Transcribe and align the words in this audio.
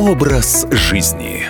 Образ 0.00 0.66
жизни. 0.70 1.42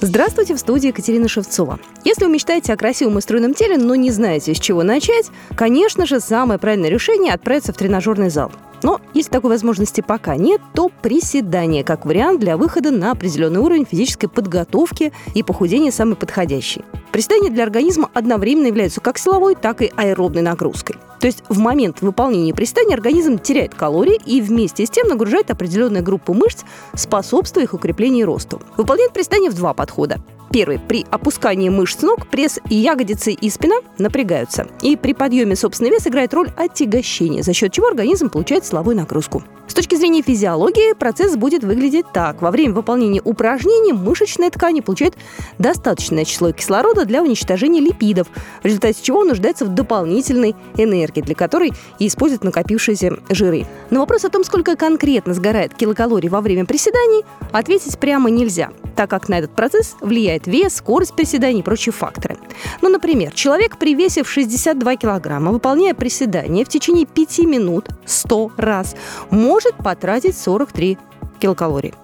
Здравствуйте, 0.00 0.54
в 0.54 0.58
студии 0.58 0.86
Екатерина 0.86 1.28
Шевцова. 1.28 1.78
Если 2.04 2.24
вы 2.24 2.30
мечтаете 2.30 2.72
о 2.72 2.78
красивом 2.78 3.18
и 3.18 3.20
стройном 3.20 3.52
теле, 3.52 3.76
но 3.76 3.94
не 3.94 4.10
знаете, 4.10 4.54
с 4.54 4.58
чего 4.58 4.82
начать, 4.82 5.26
конечно 5.56 6.06
же, 6.06 6.20
самое 6.20 6.58
правильное 6.58 6.88
решение– 6.88 7.32
отправиться 7.34 7.74
в 7.74 7.76
тренажерный 7.76 8.30
зал. 8.30 8.50
Но 8.82 9.02
если 9.12 9.30
такой 9.30 9.50
возможности 9.50 10.00
пока 10.00 10.36
нет, 10.36 10.62
то 10.72 10.90
приседание 11.02 11.84
как 11.84 12.06
вариант 12.06 12.40
для 12.40 12.56
выхода 12.56 12.90
на 12.90 13.10
определенный 13.10 13.60
уровень 13.60 13.84
физической 13.84 14.28
подготовки 14.28 15.12
и 15.34 15.42
похудения 15.42 15.90
самый 15.90 16.16
подходящий. 16.16 16.82
Приседание 17.12 17.50
для 17.50 17.64
организма 17.64 18.08
одновременно 18.14 18.68
является 18.68 19.02
как 19.02 19.18
силовой, 19.18 19.54
так 19.54 19.82
и 19.82 19.92
аэробной 19.94 20.40
нагрузкой. 20.40 20.96
То 21.24 21.28
есть 21.28 21.42
в 21.48 21.58
момент 21.58 22.02
выполнения 22.02 22.52
приседания 22.52 22.94
организм 22.94 23.38
теряет 23.38 23.74
калории 23.74 24.20
и 24.26 24.42
вместе 24.42 24.84
с 24.84 24.90
тем 24.90 25.08
нагружает 25.08 25.50
определенную 25.50 26.04
группу 26.04 26.34
мышц, 26.34 26.64
способствуя 26.94 27.64
их 27.64 27.72
укреплению 27.72 28.24
и 28.24 28.24
росту. 28.24 28.60
Выполняет 28.76 29.14
приседание 29.14 29.50
в 29.50 29.54
два 29.54 29.72
подхода. 29.72 30.18
Первый. 30.54 30.78
При 30.78 31.04
опускании 31.10 31.68
мышц 31.68 32.00
ног 32.02 32.28
пресс 32.28 32.60
ягодицы 32.70 33.32
и 33.32 33.50
спина 33.50 33.74
напрягаются. 33.98 34.68
И 34.82 34.94
при 34.94 35.12
подъеме 35.12 35.56
собственный 35.56 35.90
вес 35.90 36.06
играет 36.06 36.32
роль 36.32 36.48
отягощения, 36.56 37.42
за 37.42 37.52
счет 37.52 37.72
чего 37.72 37.88
организм 37.88 38.30
получает 38.30 38.64
силовую 38.64 38.96
нагрузку. 38.96 39.42
С 39.66 39.74
точки 39.74 39.96
зрения 39.96 40.22
физиологии 40.22 40.92
процесс 40.94 41.36
будет 41.36 41.64
выглядеть 41.64 42.06
так. 42.12 42.40
Во 42.40 42.52
время 42.52 42.72
выполнения 42.74 43.20
упражнений 43.24 43.92
мышечная 43.92 44.48
ткань 44.48 44.80
получает 44.80 45.14
достаточное 45.58 46.24
число 46.24 46.52
кислорода 46.52 47.04
для 47.04 47.24
уничтожения 47.24 47.80
липидов, 47.80 48.28
в 48.62 48.64
результате 48.64 49.02
чего 49.02 49.24
нуждается 49.24 49.64
в 49.64 49.70
дополнительной 49.70 50.54
энергии, 50.76 51.22
для 51.22 51.34
которой 51.34 51.72
и 51.98 52.06
используют 52.06 52.44
накопившиеся 52.44 53.18
жиры. 53.28 53.66
На 53.90 53.98
вопрос 53.98 54.24
о 54.24 54.28
том, 54.28 54.44
сколько 54.44 54.76
конкретно 54.76 55.34
сгорает 55.34 55.74
килокалорий 55.74 56.28
во 56.28 56.40
время 56.40 56.64
приседаний, 56.64 57.24
ответить 57.50 57.98
прямо 57.98 58.30
нельзя, 58.30 58.70
так 58.94 59.10
как 59.10 59.28
на 59.28 59.38
этот 59.38 59.50
процесс 59.50 59.96
влияет 60.00 60.46
вес, 60.46 60.76
скорость 60.76 61.14
приседаний 61.14 61.60
и 61.60 61.62
прочие 61.62 61.92
факторы. 61.92 62.36
Ну, 62.82 62.88
например, 62.88 63.32
человек 63.32 63.76
при 63.78 63.94
весе 63.94 64.22
в 64.22 64.28
62 64.28 64.96
килограмма, 64.96 65.52
выполняя 65.52 65.94
приседания 65.94 66.64
в 66.64 66.68
течение 66.68 67.06
5 67.06 67.38
минут 67.40 67.88
100 68.06 68.52
раз, 68.56 68.96
может 69.30 69.74
потратить 69.76 70.36
43 70.38 70.98
килокалорий. 71.40 71.94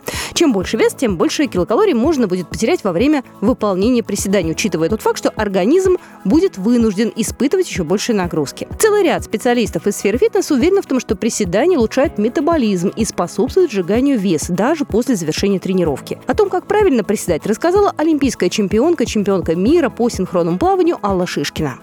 Чем 0.40 0.54
больше 0.54 0.78
вес, 0.78 0.94
тем 0.94 1.18
больше 1.18 1.44
килокалорий 1.48 1.92
можно 1.92 2.26
будет 2.26 2.48
потерять 2.48 2.82
во 2.82 2.92
время 2.92 3.24
выполнения 3.42 4.02
приседаний, 4.02 4.52
учитывая 4.52 4.88
тот 4.88 5.02
факт, 5.02 5.18
что 5.18 5.28
организм 5.28 5.98
будет 6.24 6.56
вынужден 6.56 7.12
испытывать 7.14 7.68
еще 7.68 7.84
больше 7.84 8.14
нагрузки. 8.14 8.66
Целый 8.78 9.02
ряд 9.02 9.22
специалистов 9.22 9.86
из 9.86 9.98
сферы 9.98 10.16
фитнеса 10.16 10.54
уверены 10.54 10.80
в 10.80 10.86
том, 10.86 10.98
что 10.98 11.14
приседания 11.14 11.76
улучшают 11.76 12.16
метаболизм 12.16 12.88
и 12.88 13.04
способствуют 13.04 13.70
сжиганию 13.70 14.18
веса 14.18 14.54
даже 14.54 14.86
после 14.86 15.14
завершения 15.14 15.58
тренировки. 15.58 16.18
О 16.26 16.34
том, 16.34 16.48
как 16.48 16.66
правильно 16.66 17.04
приседать, 17.04 17.46
рассказала 17.46 17.92
олимпийская 17.98 18.48
чемпионка, 18.48 19.04
чемпионка 19.04 19.54
мира 19.54 19.90
по 19.90 20.08
синхронному 20.08 20.56
плаванию 20.56 20.96
Алла 21.02 21.26
Шишкина. 21.26 21.80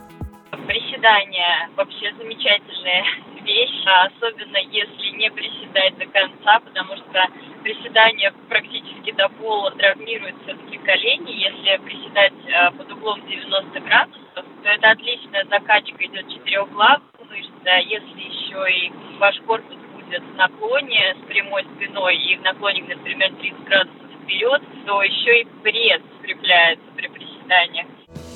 Приседания 0.65 1.69
вообще 1.75 2.11
замечательные 2.17 3.03
вещь, 3.47 3.83
особенно 3.85 4.57
если 4.57 5.17
не 5.17 5.31
приседать 5.31 5.97
до 5.97 6.05
конца, 6.05 6.59
потому 6.59 6.95
что 6.97 7.25
приседание 7.63 8.31
практически 8.49 9.11
до 9.11 9.29
пола 9.29 9.71
травмирует 9.71 10.35
все-таки 10.43 10.77
колени. 10.77 11.31
Если 11.31 11.77
приседать 11.83 12.33
э, 12.45 12.71
под 12.71 12.91
углом 12.91 13.25
90 13.25 13.79
градусов, 13.79 14.45
то 14.63 14.69
это 14.69 14.91
отличная 14.91 15.45
закачка 15.45 16.05
идет 16.05 16.29
четырехглавных 16.29 17.01
мышц. 17.29 17.49
А 17.65 17.79
если 17.79 18.19
еще 18.19 18.69
и 18.69 18.91
ваш 19.17 19.39
корпус 19.41 19.77
будет 19.95 20.21
в 20.21 20.35
наклоне 20.35 21.15
с 21.21 21.27
прямой 21.27 21.63
спиной 21.75 22.17
и 22.17 22.35
в 22.35 22.41
наклоне, 22.41 22.83
например, 22.83 23.31
30 23.33 23.63
градусов 23.63 24.11
вперед, 24.23 24.61
то 24.85 25.01
еще 25.01 25.41
и 25.41 25.47
пресс 25.63 26.01
скрепляется 26.19 26.85
при 26.95 27.07
приседаниях. 27.07 27.86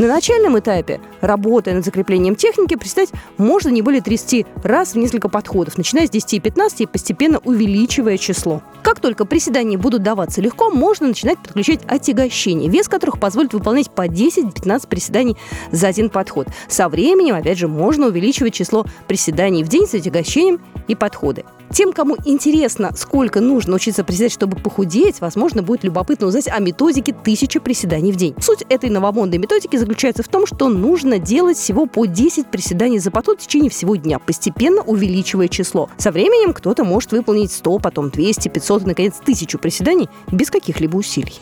На 0.01 0.07
начальном 0.07 0.57
этапе, 0.57 1.00
работая 1.22 1.75
над 1.75 1.85
закреплением 1.85 2.35
техники, 2.35 2.73
приседать 2.73 3.12
можно 3.38 3.69
не 3.69 3.84
более 3.84 4.01
30 4.01 4.47
раз 4.63 4.94
в 4.94 4.97
несколько 4.97 5.29
подходов, 5.29 5.78
начиная 5.78 6.07
с 6.07 6.09
10 6.09 6.34
и 6.34 6.39
15 6.39 6.81
и 6.81 6.85
постепенно 6.88 7.38
увеличивая 7.38 8.17
число. 8.17 8.63
Как 8.81 9.00
только 9.00 9.25
приседания 9.25 9.78
будут 9.78 10.01
даваться 10.01 10.41
легко, 10.41 10.72
можно 10.72 11.06
начинать 11.06 11.38
подключать 11.38 11.81
отягощение, 11.88 12.67
вес 12.67 12.88
которых 12.88 13.19
позволит 13.19 13.53
выполнять 13.53 13.91
по 13.91 14.07
10-15 14.07 14.88
приседаний 14.88 15.38
за 15.72 15.89
один 15.89 16.09
подход. 16.09 16.47
Со 16.68 16.89
временем, 16.89 17.35
опять 17.35 17.59
же, 17.59 17.68
можно 17.68 18.07
увеличивать 18.07 18.56
число 18.56 18.88
приседаний 19.07 19.63
в 19.63 19.68
день 19.68 19.85
с 19.85 19.94
отягощением 19.94 20.62
и 20.88 20.95
подходы. 20.95 21.45
Тем, 21.74 21.94
кому 21.94 22.18
интересно, 22.26 22.92
сколько 22.96 23.40
нужно 23.40 23.76
учиться 23.76 24.04
приседать, 24.04 24.34
чтобы 24.34 24.58
похудеть, 24.58 25.22
возможно, 25.22 25.64
будет 25.64 25.84
любопытно 25.84 26.28
узнать 26.28 26.48
о 26.50 26.59
методике 26.59 27.14
тысячи 27.14 27.59
приседаний 27.59 28.12
в 28.12 28.18
день. 28.18 28.36
Суть 28.40 28.64
этой 28.68 28.90
новомодной 28.90 29.38
методики 29.38 29.78
заключается 29.78 30.24
в 30.24 30.28
том, 30.28 30.46
что 30.46 30.68
нужно 30.68 31.18
делать 31.18 31.58
всего 31.58 31.86
по 31.86 32.06
10 32.06 32.48
приседаний 32.48 33.00
за 33.00 33.10
подход 33.10 33.40
в 33.40 33.48
течение 33.48 33.70
всего 33.70 33.96
дня, 33.96 34.20
постепенно 34.20 34.81
увеличивая 34.81 35.48
число. 35.48 35.90
Со 35.98 36.12
временем 36.12 36.54
кто-то 36.54 36.84
может 36.84 37.12
выполнить 37.12 37.52
100, 37.52 37.80
потом 37.80 38.10
200, 38.10 38.50
500 38.50 38.84
и, 38.84 38.86
наконец, 38.86 39.14
1000 39.22 39.58
приседаний 39.58 40.10
без 40.31 40.50
каких-либо 40.50 40.98
усилий. 40.98 41.40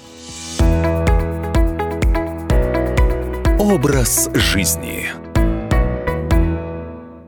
Образ 3.59 4.29
жизни. 4.34 5.07